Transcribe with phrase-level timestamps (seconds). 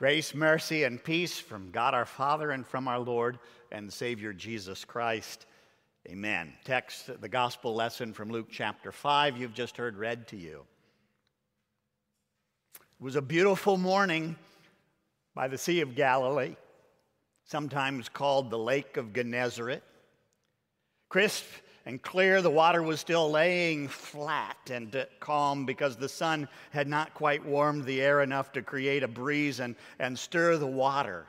[0.00, 3.38] Grace, mercy, and peace from God our Father and from our Lord
[3.70, 5.44] and Savior Jesus Christ.
[6.08, 6.54] Amen.
[6.64, 10.64] Text, the gospel lesson from Luke chapter 5, you've just heard read to you.
[12.98, 14.36] It was a beautiful morning
[15.34, 16.56] by the Sea of Galilee,
[17.44, 19.82] sometimes called the Lake of Gennesaret.
[21.10, 21.44] Crisp
[21.86, 22.42] and clear.
[22.42, 27.84] The water was still laying flat and calm because the sun had not quite warmed
[27.84, 31.26] the air enough to create a breeze and, and stir the water.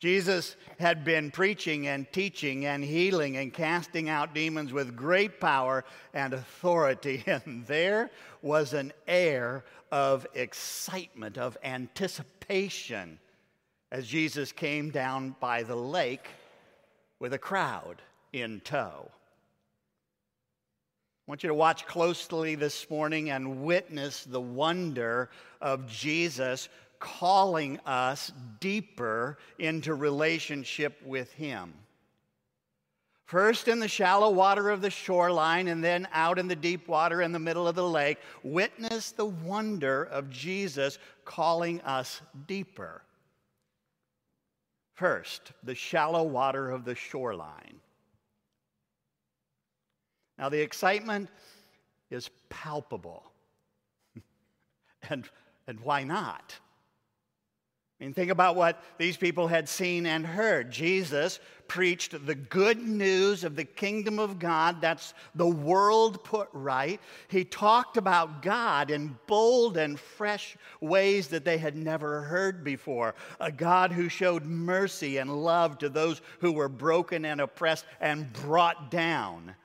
[0.00, 5.84] Jesus had been preaching and teaching and healing and casting out demons with great power
[6.14, 7.24] and authority.
[7.26, 13.18] And there was an air of excitement, of anticipation
[13.90, 16.28] as Jesus came down by the lake
[17.18, 18.00] with a crowd
[18.32, 19.10] in tow.
[21.28, 25.28] I want you to watch closely this morning and witness the wonder
[25.60, 26.68] of Jesus
[26.98, 31.74] calling us deeper into relationship with Him.
[33.26, 37.20] First in the shallow water of the shoreline, and then out in the deep water
[37.20, 43.02] in the middle of the lake, witness the wonder of Jesus calling us deeper.
[44.94, 47.80] First, the shallow water of the shoreline.
[50.38, 51.28] Now, the excitement
[52.10, 53.24] is palpable.
[55.10, 55.28] and,
[55.66, 56.54] and why not?
[58.00, 60.70] I mean, think about what these people had seen and heard.
[60.70, 64.80] Jesus preached the good news of the kingdom of God.
[64.80, 67.00] That's the world put right.
[67.26, 73.16] He talked about God in bold and fresh ways that they had never heard before.
[73.40, 78.32] A God who showed mercy and love to those who were broken and oppressed and
[78.32, 79.56] brought down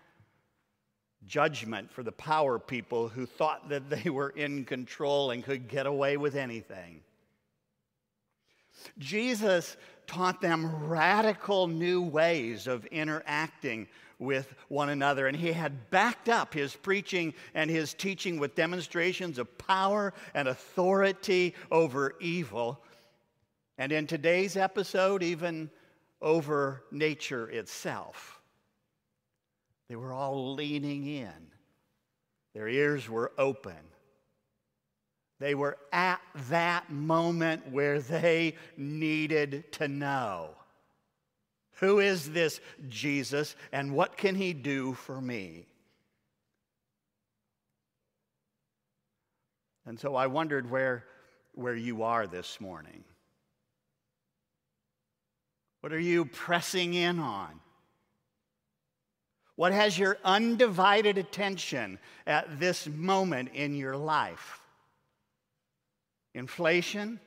[1.28, 5.86] judgment for the power people who thought that they were in control and could get
[5.86, 7.02] away with anything.
[8.98, 13.88] Jesus taught them radical new ways of interacting
[14.20, 19.38] with one another, and he had backed up his preaching and his teaching with demonstrations
[19.38, 22.82] of power and authority over evil.
[23.78, 25.70] And in today's episode, even
[26.22, 28.33] over nature itself.
[29.94, 31.52] They were all leaning in,
[32.56, 33.78] their ears were open.
[35.40, 40.50] They were at that moment where they needed to know
[41.74, 42.60] who is this
[42.90, 45.68] Jesus and what can he do for me?
[49.86, 51.04] And so I wondered where,
[51.54, 53.04] where you are this morning.
[55.82, 57.60] What are you pressing in on?
[59.56, 64.60] What has your undivided attention at this moment in your life?
[66.34, 67.20] Inflation,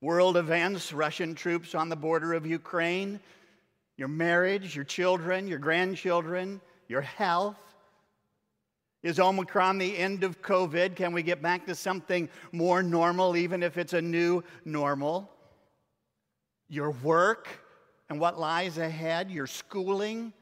[0.00, 3.20] world events, Russian troops on the border of Ukraine,
[3.96, 7.56] your marriage, your children, your grandchildren, your health.
[9.02, 10.96] Is Omicron the end of COVID?
[10.96, 15.30] Can we get back to something more normal, even if it's a new normal?
[16.68, 17.48] Your work
[18.10, 20.32] and what lies ahead, your schooling,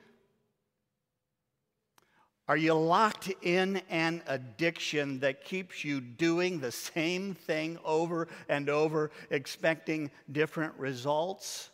[2.47, 8.69] are you locked in an addiction that keeps you doing the same thing over and
[8.69, 11.71] over, expecting different results?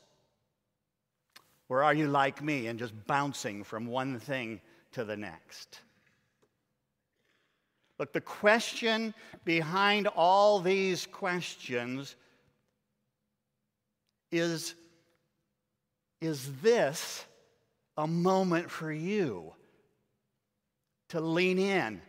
[1.69, 4.60] Or are you like me and just bouncing from one thing
[4.92, 5.80] to the next?
[7.98, 9.12] Look, the question
[9.44, 12.14] behind all these questions
[14.30, 14.75] is
[16.20, 17.25] Is this
[17.97, 19.53] a moment for you?
[21.10, 22.00] To lean in?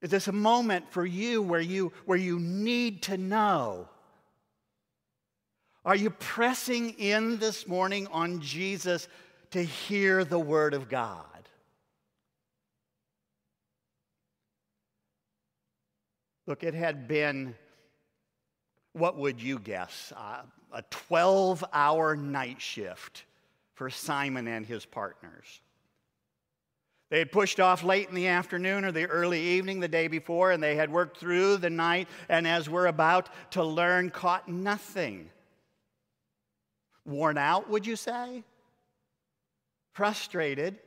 [0.00, 3.88] Is this a moment for you where you, where you need to know?
[5.84, 9.08] Are you pressing in this morning on Jesus
[9.50, 11.24] to hear the Word of God?
[16.46, 17.54] Look, it had been,
[18.92, 20.42] what would you guess, uh,
[20.72, 23.24] a 12 hour night shift
[23.74, 25.60] for Simon and his partners.
[27.10, 30.50] They had pushed off late in the afternoon or the early evening the day before,
[30.52, 35.30] and they had worked through the night, and as we're about to learn, caught nothing.
[37.06, 38.44] Worn out, would you say?
[39.92, 40.78] Frustrated.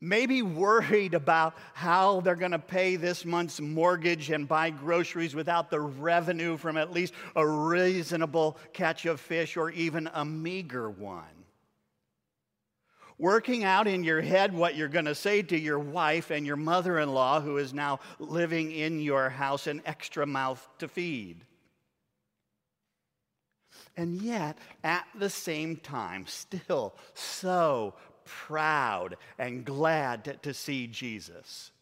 [0.00, 5.68] Maybe worried about how they're going to pay this month's mortgage and buy groceries without
[5.70, 11.37] the revenue from at least a reasonable catch of fish or even a meager one
[13.18, 16.56] working out in your head what you're going to say to your wife and your
[16.56, 21.44] mother in law, who is now living in your house, an extra mouth to feed.
[23.96, 27.94] And yet, at the same time, still so
[28.24, 31.72] proud and glad to, to see Jesus.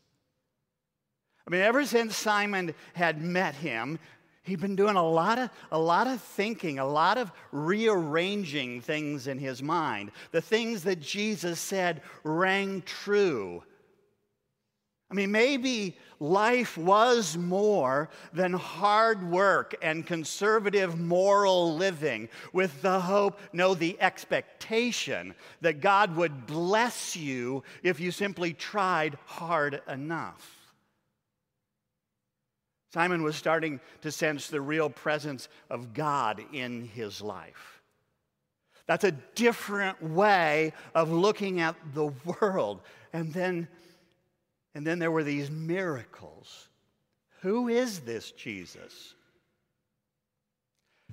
[1.46, 3.98] I mean, ever since Simon had met him,
[4.46, 9.26] he'd been doing a lot of a lot of thinking, a lot of rearranging things
[9.26, 10.12] in his mind.
[10.30, 13.62] The things that Jesus said rang true.
[15.08, 22.98] I mean, maybe life was more than hard work and conservative moral living with the
[22.98, 30.55] hope, no, the expectation that God would bless you if you simply tried hard enough.
[32.92, 37.82] Simon was starting to sense the real presence of God in his life.
[38.86, 42.80] That's a different way of looking at the world.
[43.12, 43.68] And then,
[44.74, 46.68] and then there were these miracles.
[47.40, 49.14] Who is this Jesus?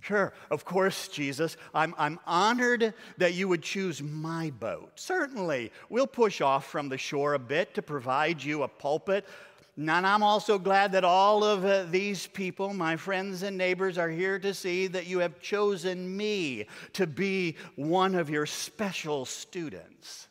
[0.02, 1.56] Sure, of course, Jesus.
[1.74, 4.92] I'm, I'm honored that you would choose my boat.
[4.96, 9.26] Certainly, we'll push off from the shore a bit to provide you a pulpit
[9.76, 14.10] and I'm also glad that all of uh, these people, my friends and neighbors, are
[14.10, 20.28] here to see that you have chosen me to be one of your special students.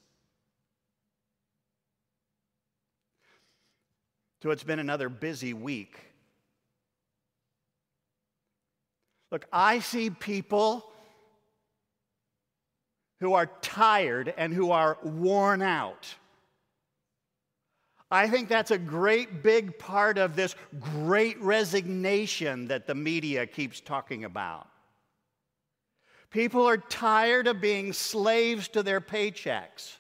[4.43, 5.99] So it's been another busy week.
[9.33, 10.85] Look, I see people
[13.21, 16.15] who are tired and who are worn out.
[18.13, 23.81] I think that's a great big part of this great resignation that the media keeps
[23.81, 24.69] talking about.
[26.31, 29.97] People are tired of being slaves to their paychecks.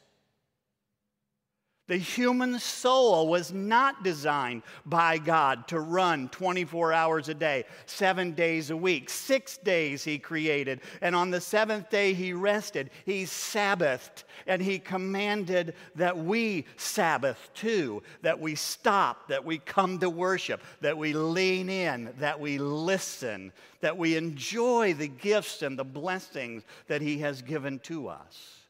[1.88, 8.32] The human soul was not designed by God to run 24 hours a day, seven
[8.32, 9.11] days a week.
[9.11, 12.90] Six days He created, and on the seventh day He rested.
[13.05, 19.99] He Sabbathed, and He commanded that we Sabbath too, that we stop, that we come
[19.99, 25.76] to worship, that we lean in, that we listen, that we enjoy the gifts and
[25.76, 28.62] the blessings that He has given to us.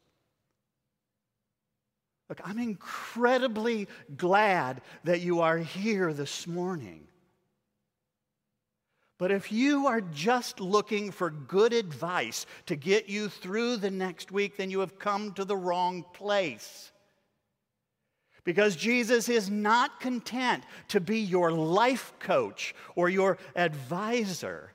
[2.32, 7.06] Look, I'm incredibly glad that you are here this morning.
[9.18, 14.32] But if you are just looking for good advice to get you through the next
[14.32, 16.90] week, then you have come to the wrong place.
[18.44, 24.72] Because Jesus is not content to be your life coach or your advisor.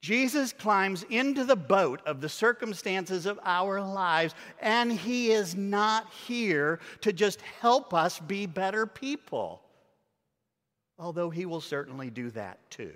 [0.00, 6.10] Jesus climbs into the boat of the circumstances of our lives, and he is not
[6.26, 9.60] here to just help us be better people,
[10.98, 12.94] although he will certainly do that too.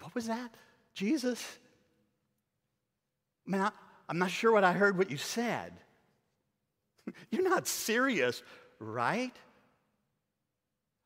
[0.00, 0.54] What was that?
[0.94, 1.44] Jesus?
[3.52, 3.70] I,
[4.08, 5.72] I'm not sure what I heard what you said.
[7.30, 8.42] You're not serious,
[8.78, 9.34] right?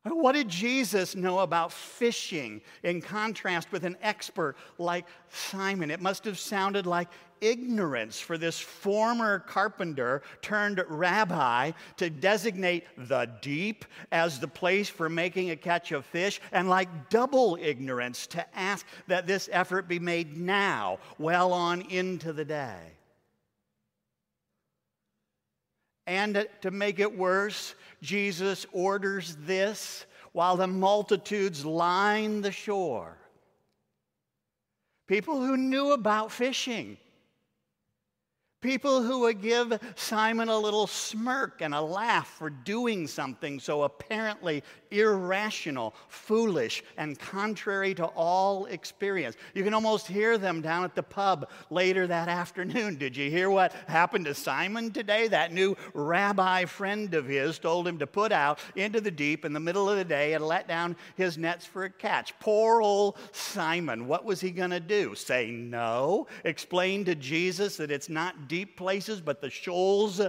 [0.04, 5.92] What did Jesus know about fishing in contrast with an expert like Simon?
[5.92, 7.08] It must have sounded like
[7.40, 15.08] ignorance for this former carpenter turned rabbi to designate the deep as the place for
[15.08, 19.98] making a catch of fish, and like double ignorance to ask that this effort be
[20.00, 22.78] made now, well on into the day.
[26.08, 33.16] And to make it worse, Jesus orders this while the multitudes line the shore.
[35.06, 36.98] People who knew about fishing
[38.62, 43.82] People who would give Simon a little smirk and a laugh for doing something so
[43.82, 49.36] apparently irrational, foolish, and contrary to all experience.
[49.54, 52.96] You can almost hear them down at the pub later that afternoon.
[52.98, 55.26] Did you hear what happened to Simon today?
[55.26, 59.52] That new rabbi friend of his told him to put out into the deep in
[59.52, 62.38] the middle of the day and let down his nets for a catch.
[62.38, 64.06] Poor old Simon.
[64.06, 65.16] What was he going to do?
[65.16, 66.28] Say no?
[66.44, 70.20] Explain to Jesus that it's not deep places, but the shoals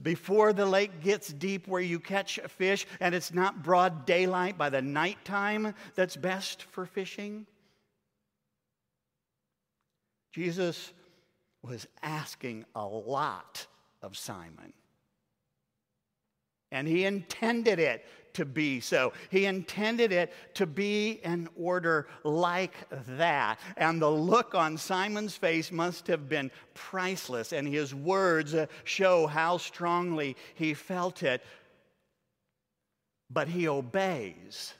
[0.00, 4.70] before the lake gets deep where you catch fish, and it's not broad daylight by
[4.70, 7.44] the nighttime that's best for fishing.
[10.32, 10.90] Jesus
[11.60, 13.66] was asking a lot
[14.00, 14.72] of Simon.
[16.72, 18.06] And he intended it
[18.36, 19.12] to be so.
[19.30, 22.74] He intended it to be in order like
[23.16, 23.58] that.
[23.76, 29.26] And the look on Simon's face must have been priceless, and his words uh, show
[29.26, 31.42] how strongly he felt it.
[33.30, 34.74] But he obeys.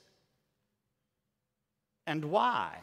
[2.06, 2.76] And why?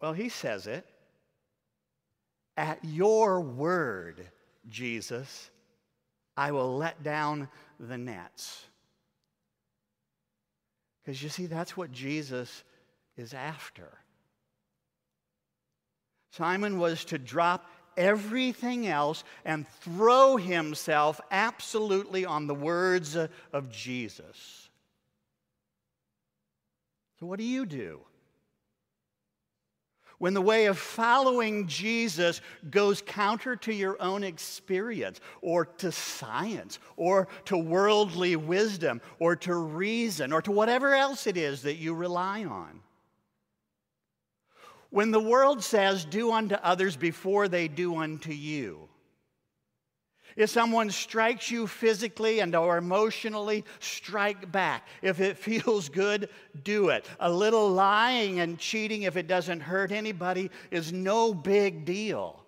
[0.00, 0.86] Well, he says it.
[2.56, 4.26] At your word,
[4.68, 5.50] Jesus,
[6.36, 7.48] I will let down
[7.86, 8.64] the nets.
[11.02, 12.64] Because you see, that's what Jesus
[13.16, 13.88] is after.
[16.30, 24.70] Simon was to drop everything else and throw himself absolutely on the words of Jesus.
[27.20, 28.00] So, what do you do?
[30.22, 36.78] When the way of following Jesus goes counter to your own experience or to science
[36.96, 41.92] or to worldly wisdom or to reason or to whatever else it is that you
[41.92, 42.82] rely on.
[44.90, 48.88] When the world says, do unto others before they do unto you,
[50.36, 54.86] if someone strikes you physically and or emotionally, strike back.
[55.00, 56.28] If it feels good,
[56.64, 57.06] do it.
[57.20, 62.41] A little lying and cheating if it doesn't hurt anybody is no big deal.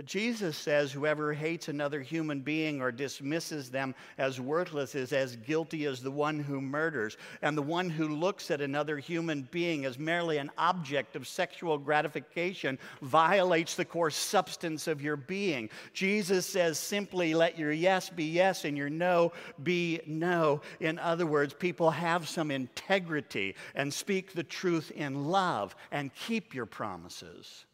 [0.00, 5.36] But Jesus says whoever hates another human being or dismisses them as worthless is as
[5.36, 7.18] guilty as the one who murders.
[7.42, 11.76] And the one who looks at another human being as merely an object of sexual
[11.76, 15.68] gratification violates the core substance of your being.
[15.92, 20.62] Jesus says simply, let your yes be yes and your no be no.
[20.80, 26.54] In other words, people have some integrity and speak the truth in love and keep
[26.54, 27.66] your promises.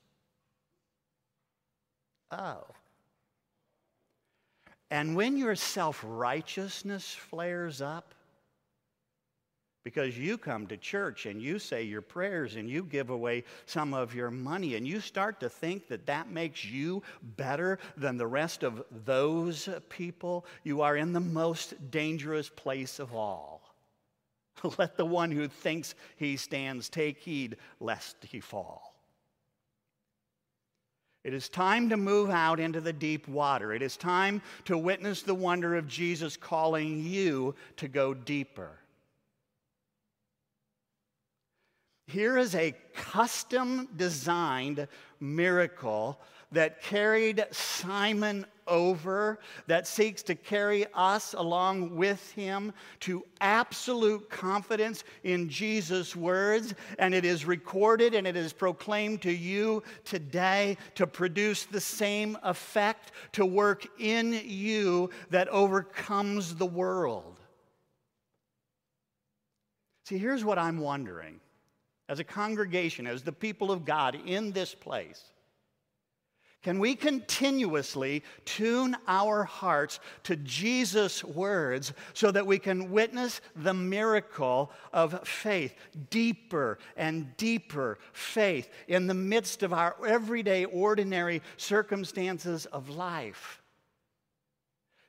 [2.31, 2.65] Oh.
[4.91, 8.15] And when your self righteousness flares up,
[9.87, 13.95] because you come to church and you say your prayers and you give away some
[13.95, 17.05] of your money and you start to think that that makes you
[17.37, 23.15] better than the rest of those people, you are in the most dangerous place of
[23.15, 23.77] all.
[24.77, 28.96] Let the one who thinks he stands take heed lest he fall.
[31.27, 33.73] It is time to move out into the deep water.
[33.73, 38.71] It is time to witness the wonder of Jesus calling you to go deeper.
[42.07, 44.87] Here is a custom designed
[45.19, 46.21] miracle
[46.53, 55.05] that carried Simon over, that seeks to carry us along with him to absolute confidence
[55.25, 56.75] in Jesus' words.
[56.99, 62.37] And it is recorded and it is proclaimed to you today to produce the same
[62.43, 67.39] effect, to work in you that overcomes the world.
[70.05, 71.41] See, here's what I'm wondering
[72.09, 75.23] as a congregation, as the people of God in this place,
[76.63, 83.75] can we continuously tune our hearts to Jesus' words so that we can witness the
[83.75, 85.75] miracle of faith,
[86.11, 93.63] deeper and deeper faith in the midst of our everyday, ordinary circumstances of life?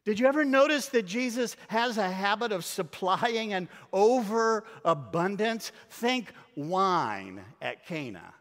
[0.05, 5.73] Did you ever notice that Jesus has a habit of supplying an overabundance?
[5.89, 8.33] Think wine at Cana.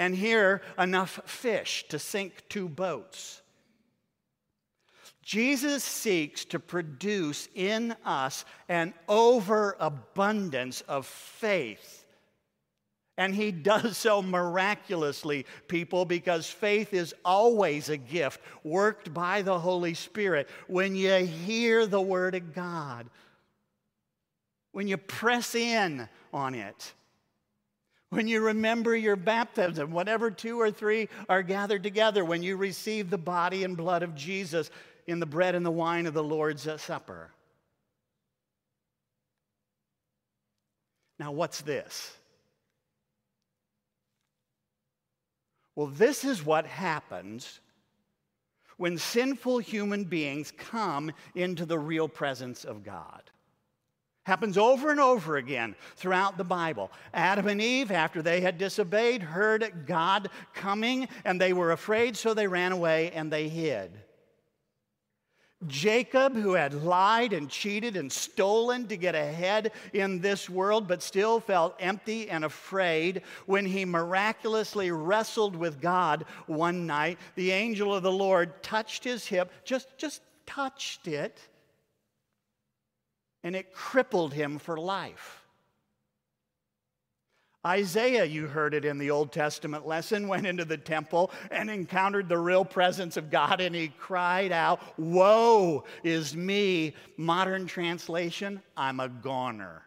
[0.00, 3.42] And here, enough fish to sink two boats.
[5.22, 12.00] Jesus seeks to produce in us an overabundance of faith
[13.20, 19.58] and he does so miraculously, people, because faith is always a gift worked by the
[19.58, 20.48] Holy Spirit.
[20.68, 23.10] When you hear the Word of God,
[24.72, 26.94] when you press in on it,
[28.10, 33.08] when you remember your baptism, whenever two or three are gathered together, when you receive
[33.08, 34.70] the body and blood of Jesus
[35.06, 37.30] in the bread and the wine of the Lord's Supper.
[41.18, 42.16] Now, what's this?
[45.76, 47.60] Well, this is what happens
[48.76, 53.22] when sinful human beings come into the real presence of God.
[54.24, 56.90] Happens over and over again throughout the Bible.
[57.14, 62.34] Adam and Eve, after they had disobeyed, heard God coming and they were afraid, so
[62.34, 63.90] they ran away and they hid.
[65.66, 71.02] Jacob, who had lied and cheated and stolen to get ahead in this world, but
[71.02, 77.18] still felt empty and afraid when he miraculously wrestled with God one night.
[77.34, 81.38] The angel of the Lord touched his hip, just, just touched it,
[83.42, 85.40] and it crippled him for life.
[87.66, 92.26] Isaiah, you heard it in the Old Testament lesson, went into the temple and encountered
[92.26, 96.94] the real presence of God and he cried out, Woe is me.
[97.18, 99.82] Modern translation, I'm a goner.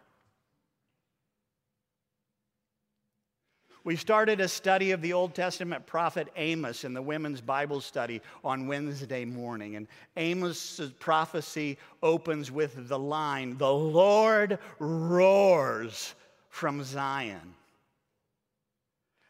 [3.86, 8.22] We started a study of the Old Testament prophet Amos in the women's Bible study
[8.44, 9.76] on Wednesday morning.
[9.76, 16.16] And Amos' prophecy opens with the line The Lord roars
[16.50, 17.56] from Zion.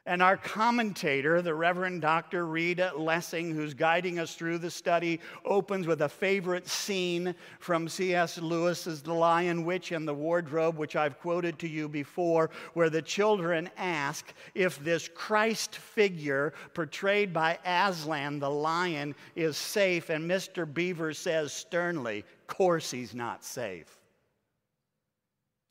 [0.05, 2.45] And our commentator, the Reverend Dr.
[2.45, 8.37] Reed Lessing, who's guiding us through the study, opens with a favorite scene from C.S.
[8.37, 13.01] Lewis's The Lion, Witch, and the Wardrobe, which I've quoted to you before, where the
[13.01, 20.09] children ask if this Christ figure portrayed by Aslan, the lion, is safe.
[20.09, 20.71] And Mr.
[20.71, 23.97] Beaver says sternly, Course he's not safe.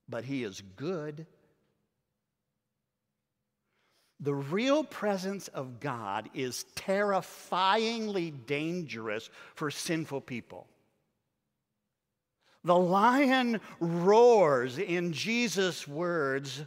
[0.08, 1.26] But he is good.
[4.22, 10.68] The real presence of God is terrifyingly dangerous for sinful people.
[12.62, 16.62] The lion roars in Jesus' words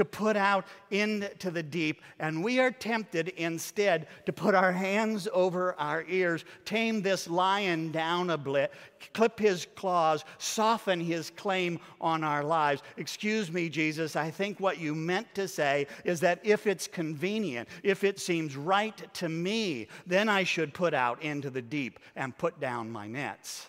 [0.00, 5.28] to put out into the deep, and we are tempted instead to put our hands
[5.30, 8.72] over our ears, tame this lion down a bit,
[9.12, 12.80] clip his claws, soften his claim on our lives.
[12.96, 17.68] Excuse me, Jesus, I think what you meant to say is that if it's convenient,
[17.82, 22.38] if it seems right to me, then I should put out into the deep and
[22.38, 23.68] put down my nets.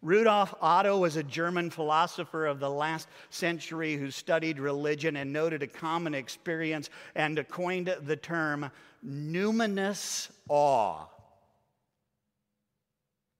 [0.00, 5.62] Rudolf Otto was a German philosopher of the last century who studied religion and noted
[5.62, 8.70] a common experience and coined the term
[9.04, 11.06] numinous awe.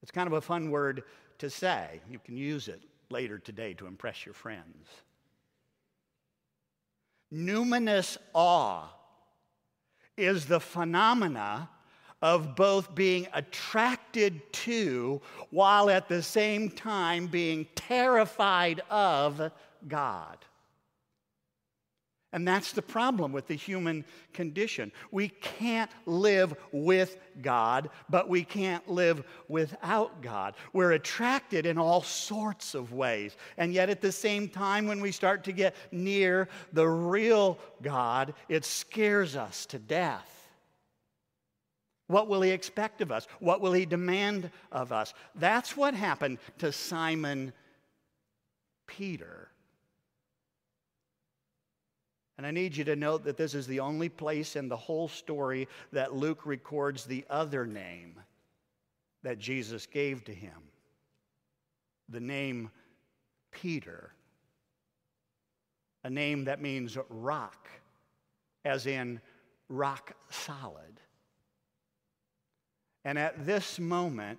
[0.02, 1.04] It's kind of a fun word
[1.38, 2.00] to say.
[2.10, 4.88] You can use it later today to impress your friends.
[7.32, 8.88] Numinous awe
[10.16, 11.68] is the phenomena
[12.22, 19.50] of both being attracted to while at the same time being terrified of
[19.86, 20.38] God.
[22.30, 24.04] And that's the problem with the human
[24.34, 24.92] condition.
[25.10, 30.54] We can't live with God, but we can't live without God.
[30.74, 33.34] We're attracted in all sorts of ways.
[33.56, 38.34] And yet, at the same time, when we start to get near the real God,
[38.50, 40.37] it scares us to death.
[42.08, 43.26] What will he expect of us?
[43.38, 45.14] What will he demand of us?
[45.34, 47.52] That's what happened to Simon
[48.86, 49.48] Peter.
[52.36, 55.08] And I need you to note that this is the only place in the whole
[55.08, 58.14] story that Luke records the other name
[59.22, 60.52] that Jesus gave to him
[62.08, 62.70] the name
[63.50, 64.12] Peter,
[66.04, 67.68] a name that means rock,
[68.64, 69.20] as in
[69.68, 71.00] rock solid.
[73.08, 74.38] And at this moment,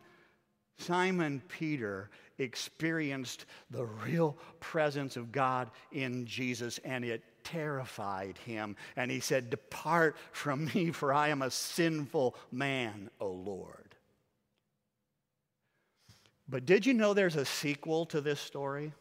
[0.78, 8.76] Simon Peter experienced the real presence of God in Jesus, and it terrified him.
[8.96, 13.96] And he said, Depart from me, for I am a sinful man, O Lord.
[16.48, 18.94] But did you know there's a sequel to this story?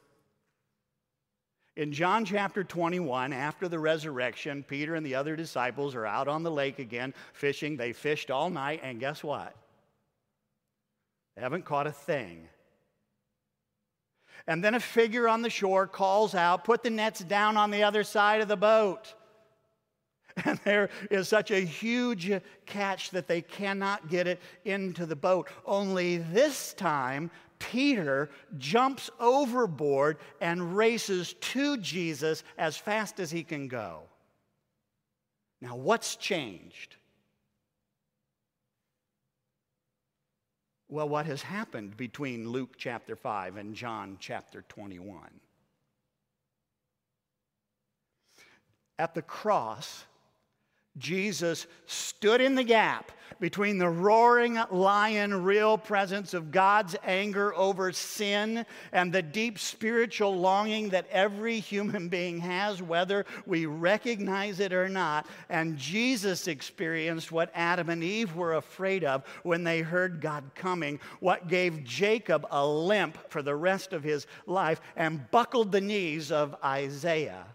[1.78, 6.42] In John chapter 21, after the resurrection, Peter and the other disciples are out on
[6.42, 7.76] the lake again fishing.
[7.76, 9.54] They fished all night, and guess what?
[11.36, 12.48] They haven't caught a thing.
[14.48, 17.84] And then a figure on the shore calls out, Put the nets down on the
[17.84, 19.14] other side of the boat.
[20.44, 22.30] And there is such a huge
[22.64, 25.48] catch that they cannot get it into the boat.
[25.64, 33.68] Only this time, Peter jumps overboard and races to Jesus as fast as he can
[33.68, 34.02] go.
[35.60, 36.96] Now, what's changed?
[40.88, 45.20] Well, what has happened between Luke chapter 5 and John chapter 21?
[48.98, 50.04] At the cross,
[50.98, 57.92] Jesus stood in the gap between the roaring lion, real presence of God's anger over
[57.92, 64.72] sin and the deep spiritual longing that every human being has, whether we recognize it
[64.72, 65.26] or not.
[65.48, 70.98] And Jesus experienced what Adam and Eve were afraid of when they heard God coming,
[71.20, 76.32] what gave Jacob a limp for the rest of his life and buckled the knees
[76.32, 77.46] of Isaiah.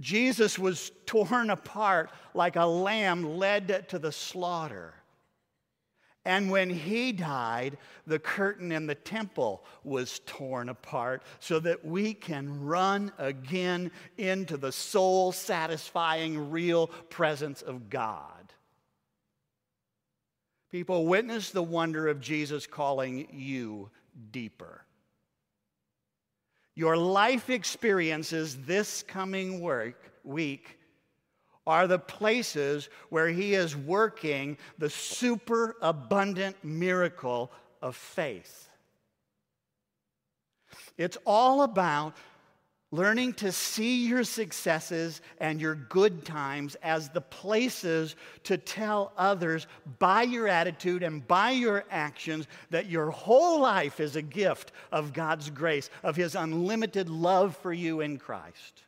[0.00, 4.94] Jesus was torn apart like a lamb led to the slaughter.
[6.26, 7.76] And when he died,
[8.06, 14.56] the curtain in the temple was torn apart so that we can run again into
[14.56, 18.52] the soul satisfying, real presence of God.
[20.70, 23.90] People, witness the wonder of Jesus calling you
[24.32, 24.86] deeper.
[26.74, 30.78] Your life experiences this coming work, week
[31.66, 38.68] are the places where He is working the super abundant miracle of faith.
[40.98, 42.16] It's all about
[42.94, 49.66] learning to see your successes and your good times as the places to tell others
[49.98, 55.12] by your attitude and by your actions that your whole life is a gift of
[55.12, 58.84] God's grace, of His unlimited love for you in Christ.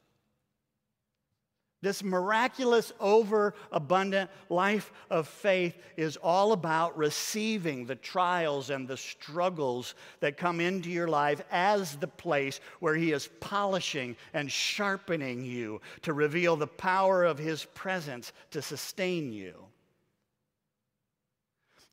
[1.83, 9.95] This miraculous, overabundant life of faith is all about receiving the trials and the struggles
[10.21, 15.83] that come into your life as the place where He is polishing and sharpening you
[16.03, 19.67] to reveal the power of His presence to sustain you.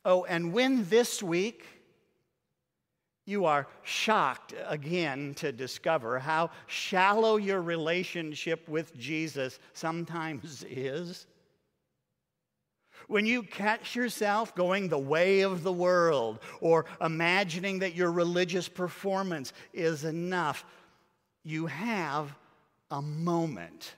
[0.05, 1.65] Oh, and when this week,
[3.25, 11.25] you are shocked again to discover how shallow your relationship with Jesus sometimes is.
[13.07, 18.67] When you catch yourself going the way of the world or imagining that your religious
[18.67, 20.65] performance is enough,
[21.43, 22.35] you have
[22.91, 23.95] a moment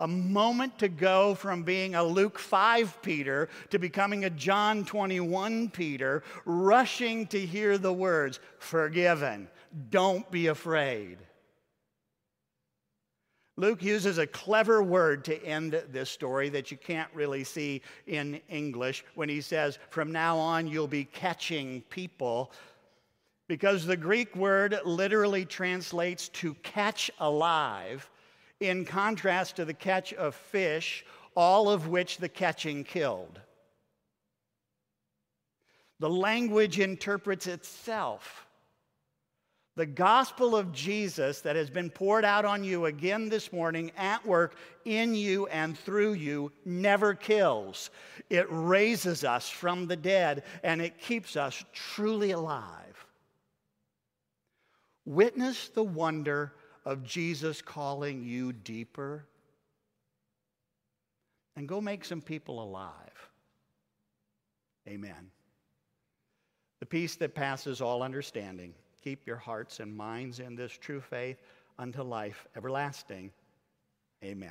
[0.00, 5.70] a moment to go from being a Luke 5 Peter to becoming a John 21
[5.70, 9.48] Peter, rushing to hear the words, forgiven,
[9.90, 11.18] don't be afraid.
[13.58, 18.38] Luke uses a clever word to end this story that you can't really see in
[18.50, 22.52] English when he says, From now on, you'll be catching people.
[23.48, 28.10] Because the Greek word literally translates to catch alive
[28.60, 33.40] in contrast to the catch of fish, all of which the catching killed.
[35.98, 38.46] The language interprets itself.
[39.76, 44.24] The gospel of Jesus that has been poured out on you again this morning at
[44.24, 47.90] work in you and through you never kills.
[48.30, 53.06] It raises us from the dead and it keeps us truly alive.
[55.04, 56.54] Witness the wonder
[56.86, 59.26] of Jesus calling you deeper?
[61.56, 62.92] And go make some people alive.
[64.88, 65.30] Amen.
[66.80, 68.72] The peace that passes all understanding.
[69.02, 71.42] Keep your hearts and minds in this true faith
[71.78, 73.32] unto life everlasting.
[74.22, 74.44] Amen.